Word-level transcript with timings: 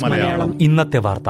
മലയാളം. 0.00 0.62
ഇന്നത്തെ 0.62 0.98
വാർത്ത. 0.98 1.28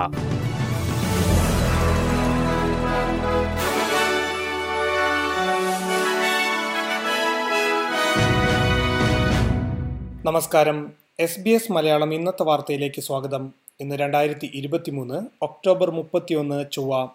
നമസ്കാരം. 10.27 10.93
എസ് 11.21 11.41
ബി 11.41 11.51
എസ് 11.51 11.73
മലയാളം 11.73 12.15
ഇന്നത്തെ 12.15 12.43
വാർത്തയിലേക്ക് 12.43 13.01
സ്വാഗതം. 13.01 13.53
ഇന്ന് 13.81 13.95
രണ്ടായിരത്തി 13.95 14.51
ഇരുപത്തി 14.55 14.91
മൂന്ന് 14.91 15.21
ഒക്ടോബർ 15.43 15.91
മുപ്പത്തിയൊന്ന് 15.91 16.65
ചൊവ്വ. 16.73 17.09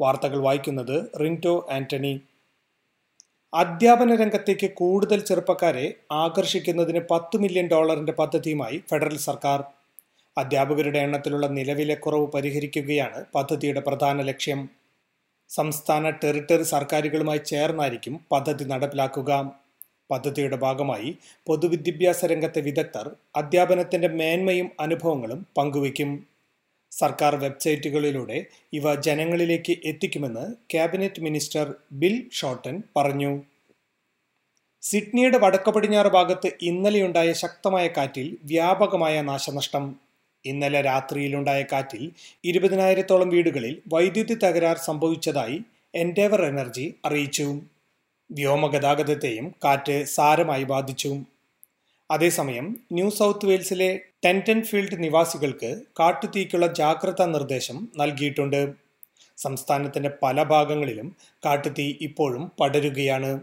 വാർത്തകൾ 0.00 0.42
വായിക്കുന്നത് 0.42 1.10
റിന്റോ 1.20 1.68
ആന്റണി. 1.72 2.20
അധ്യാപന 3.54 4.14
രംഗത്തേക്ക് 4.14 4.70
കൂടുതൽ 4.74 5.20
ചെറുപ്പക്കാരെ 5.20 5.94
ആകർഷിക്കുന്നതിന് 6.12 7.00
പത്ത് 7.10 7.36
മില്യൺ 7.36 7.68
ഡോളറിന്റെ 7.68 8.12
പദ്ധതിയുമായി 8.12 8.82
ഫെഡറൽ 8.90 9.16
സർക്കാർ. 9.16 9.64
അധ്യാപകരുടെ 10.38 10.98
എണ്ണത്തിലുള്ള 10.98 11.46
നിലവിലെ 11.46 11.94
കുറവ് 11.94 12.26
പരിഹരിക്കുകയാണ് 12.26 13.24
പദ്ധതിയുടെ 13.34 13.80
പ്രധാന 13.80 14.22
ലക്ഷ്യം. 14.22 14.68
സംസ്ഥാന 15.48 16.10
ടെറിട്ടറി 16.10 16.62
സർക്കാരുകളുമായി 16.62 17.38
ചേർന്നായിരിക്കും 17.38 18.20
പദ്ധതി 18.32 18.64
നടപ്പിലാക്കുക. 18.64 19.30
പദ്ധതിയുടെ 20.10 20.56
ഭാഗമായി 20.56 21.16
പൊതുവിദ്യാഭ്യാസ 21.46 22.24
രംഗത്തെ 22.24 22.60
വിദഗ്ധർ 22.60 23.16
അധ്യാപനത്തിന്റെ 23.36 24.08
മേന്മയും 24.08 24.70
അനുഭവങ്ങളും 24.80 25.46
പങ്കുവയ്ക്കും. 25.58 26.10
സർക്കാർ 26.92 27.36
വെബ്സൈറ്റുകളിലൂടെ 27.36 28.44
ഇവ 28.72 28.94
ജനങ്ങളിലേക്ക് 28.94 29.76
എത്തിക്കുമെന്ന് 29.84 30.54
ക്യാബിനറ്റ് 30.70 31.22
മിനിസ്റ്റർ 31.22 31.74
ബിൽ 31.92 32.30
ഷോട്ടൻ 32.32 32.82
പറഞ്ഞു. 32.96 33.42
സിഡ്നിയുടെ 34.82 35.38
വടക്കു 35.38 35.70
പടിഞ്ഞാറ് 35.70 36.06
ഭാഗത്ത് 36.06 36.52
ഇന്നലെയുണ്ടായ 36.62 37.32
ശക്തമായ 37.32 37.88
കാറ്റിൽ 37.88 38.38
വ്യാപകമായ 38.44 39.22
നാശനഷ്ടം. 39.22 39.96
ഇന്നലെ 40.44 40.80
രാത്രിയിലുണ്ടായ 40.80 41.62
കാറ്റിൽ 41.72 42.12
ഇരുപതിനായിരത്തോളം 42.44 43.28
വീടുകളിൽ 43.28 43.82
വൈദ്യുതി 43.92 44.34
തകരാർ 44.34 44.78
സംഭവിച്ചതായി 44.78 45.58
എൻഡേവർ 45.94 46.42
എനർജി 46.42 46.94
അറിയിച്ചു. 47.04 47.62
വ്യോമഗതാഗതത്തെയും 48.30 49.54
കാറ്റ് 49.64 50.04
സാരമായി 50.04 50.64
ബാധിച്ചു. 50.64 51.12
അതേസമയം 52.14 52.66
ന്യൂ 52.92 53.10
സൗത്ത് 53.10 53.46
വെയിൽസിലെ 53.46 54.00
ടെന്റൻ 54.24 54.62
ഫീൽഡ് 54.62 55.04
നിവാസികൾക്ക് 55.04 55.70
കാട്ടുതീക്കുള്ള 56.00 56.66
ജാഗ്രതാ 56.66 57.26
നിർദ്ദേശം 57.26 57.88
നൽകിയിട്ടുണ്ട്. 57.96 58.60
സംസ്ഥാനത്തിന്റെ 59.36 60.10
പല 60.22 60.42
ഭാഗങ്ങളിലും 60.42 61.16
കാട്ടുതീ 61.44 61.94
ഇപ്പോഴും 62.00 62.52
പടരുകയാണ്. 62.60 63.40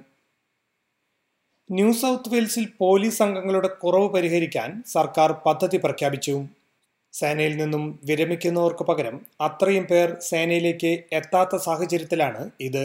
ന്യൂ 1.72 1.92
സൗത്ത് 1.94 2.30
വെയിൽസിൽ 2.34 2.68
പോലീസ് 2.78 3.24
അംഗങ്ങളുടെ 3.24 3.68
കുറവ് 3.68 4.10
പരിഹരിക്കാൻ 4.10 4.84
സർക്കാർ 4.88 5.32
പദ്ധതി 5.46 5.78
പ്രഖ്യാപിച്ചു. 5.78 6.46
സേനയിൽ 7.14 7.54
നിന്നും 7.58 8.00
വിരമിക്കുന്നവർക്ക് 8.06 8.84
പകരം 8.84 9.16
അത്രയും 9.42 9.84
പേർ 9.84 10.18
സേനയിലേക്ക് 10.20 10.92
എത്താത്ത 11.12 11.56
സാഹചര്യത്തിലാണ് 11.58 12.50
ഇത്. 12.62 12.84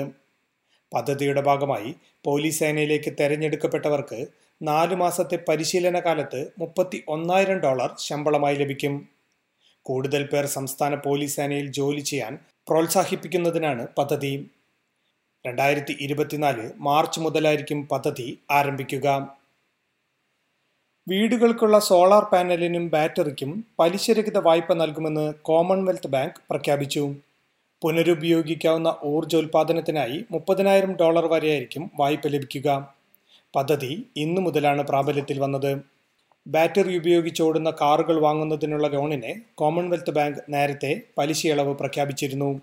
പദ്ധതിയുടെ 0.94 1.40
ഭാഗമായി 1.40 1.94
പോലീസ് 2.24 2.58
സേനയിലേക്ക് 2.58 3.10
തെരഞ്ഞെടുക്കപ്പെട്ടവർക്ക് 3.20 4.20
നാലു 4.62 4.94
മാസത്തെ 4.94 5.38
പരിശീലന 5.48 5.98
കാലത്ത് 5.98 6.52
മുപ്പത്തി 6.58 7.05
ഒന്നായിരം 7.08 7.58
ഡോളർ 7.58 7.94
ശമ്പളമായി 7.98 8.56
ലഭിക്കും. 8.56 9.08
കൂടുതൽ 9.83 10.27
പേർ 10.27 10.46
സംസ്ഥാന 10.46 10.94
പോലീസ് 10.94 11.36
സേനയിൽ 11.36 11.72
ജോലി 11.72 12.00
ചെയ്യാൻ 12.00 12.38
പ്രോത്സാഹിപ്പിക്കുന്നതിനാണ് 12.69 13.86
പദ്ധതി. 13.98 14.50
രണ്ടായിരത്തി 15.46 15.96
ഇരുപത്തിനാല് 16.00 16.70
മാർച്ച് 16.77 17.20
മുതലായിരിക്കും 17.20 17.86
പദ്ധതി 17.86 18.38
ആരംഭിക്കുക. 18.50 19.36
വീടുകൾക്കുള്ള 21.08 21.78
സോളാർ 21.78 22.24
പാനലിനും 22.24 22.89
ബാറ്ററിക്കും 22.89 23.64
പലിശരഹിത 23.79 24.39
വായ്പ 24.39 24.73
നൽകുമെന്ന് 24.73 25.34
കോമൺവെൽത്ത് 25.42 26.06
ബാങ്ക് 26.06 26.40
പ്രഖ്യാപിച്ചു. 26.50 27.14
പുനരുപയോഗിക്കാവുന്ന 27.83 28.96
ഊർജോൽപാദനത്തിനായി 29.05 30.24
മുപ്പതിനായിരം 30.30 30.96
ഡോളർ 30.96 31.27
വരെയായിരിക്കും 31.27 31.90
വായ്പ 31.95 32.27
ലഭിക്കുക. 32.27 32.93
പദ്ധതി 33.57 34.07
ഇന്നു 34.17 34.41
മുതലാണ് 34.41 34.83
പ്രാബല്യത്തിൽ 34.83 35.39
വന്നത്. 35.39 35.73
ബാറ്ററി 36.47 36.97
ഉപയോഗിച്ച് 36.98 37.42
ഓടുന്ന 37.42 37.70
കാറുകൾ 37.70 38.20
വാങ്ങുന്നതിനുള്ള 38.20 38.89
ലോണിന് 38.89 39.35
കോമൺവെൽത്ത് 39.55 40.11
ബാങ്ക് 40.11 40.41
നേരത്തെ 40.48 41.01
പലിശയളവ് 41.19 41.75
പ്രഖ്യാപിച്ചിരുന്നു. 41.75 42.61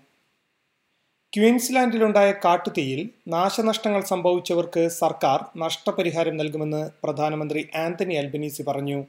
ക്വീൻസ്ലാൻഡിലുണ്ടായ 1.36 2.32
കാട്ടുതീയിൽ 2.44 3.10
നാശനഷ്ടങ്ങൾ 3.28 4.02
സംഭവിച്ചവർക്ക് 4.04 4.88
സർക്കാർ 4.88 5.44
നഷ്ടപരിഹാരം 5.56 6.36
നൽകുമെന്ന് 6.36 6.90
പ്രധാനമന്ത്രി 7.04 7.68
ആന്റണി 7.74 8.14
അൽബനീസി 8.14 8.62
പറഞ്ഞു. 8.62 9.04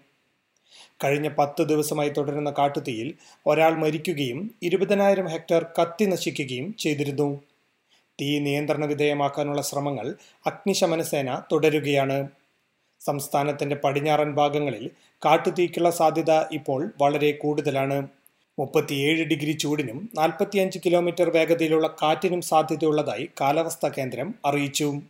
കഴിഞ്ഞ 1.04 1.30
പത്ത് 1.38 1.62
ദിവസമായി 1.62 2.10
തുടരുന്ന 2.10 2.52
കാട്ടുതീയിൽ 2.58 3.14
ഒരാൾ 3.48 3.74
മരിക്കുകയും 3.78 4.52
ഇരുപതിനായിരം 4.64 5.28
ഹെക്ടർ 5.28 5.66
കത്തി 5.82 6.06
നശിക്കുകയും 6.06 6.74
ചെയ്തിരുന്നു. 6.80 7.30
തീ 8.22 8.40
നിയന്ത്രണ 8.40 8.86
വിധേയമാക്കാനുള്ള 8.86 9.62
ശ്രമങ്ങൾ 9.62 10.16
അഗ്നിശമന 10.48 11.02
സേന 11.02 11.42
തുടരുകയാണ്. 11.52 12.28
സംസ്ഥാനത്തിന്റെ 13.00 13.76
പടിഞ്ഞാറൻ 13.76 14.32
ഭാഗങ്ങളിൽ 14.32 14.90
കാട്ടുതീക്കുള്ള 15.26 15.90
സാധ്യത 15.90 16.32
ഇപ്പോൾ 16.32 16.94
വളരെ 17.02 17.32
കൂടുതലാണ്. 17.32 18.08
മുപ്പത്തിയേഴ് 18.60 19.24
ഡിഗ്രി 19.24 19.52
ചൂടിനും 19.52 20.10
നാൽപ്പത്തിയഞ്ച് 20.16 20.80
കിലോമീറ്റർ 20.86 21.30
വേഗതയിലുള്ള 21.30 21.88
കാറ്റിനും 21.88 22.42
സാധ്യതയുള്ളതായി 22.42 23.30
കാലാവസ്ഥാ 23.42 23.90
കേന്ദ്രം 23.98 24.36
അറിയിച്ചു. 24.46 25.02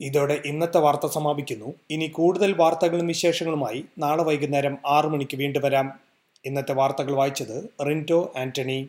ഇതോടെ 0.00 0.40
ഇന്നത്തെ 0.44 0.78
വാർത്ത 0.78 1.06
സമാപിക്കുന്നു. 1.06 1.74
ഇനി 1.90 2.06
കൂടുതൽ 2.06 2.52
വാർത്തകളും 2.52 3.06
വിശേഷങ്ങളുമായി 3.06 3.84
നാളെ 3.98 4.22
വൈകുന്നേരം 4.22 4.78
ആറു 4.86 5.08
മണിക്ക് 5.08 5.36
വീണ്ടും 5.36 5.62
വരാം. 5.62 6.00
ഇന്നത്തെ 6.44 6.72
വാർത്തകൾ 6.72 7.12
വായിച്ചത് 7.12 7.70
റിന്റോ 7.86 8.32
ആന്റണി. 8.36 8.88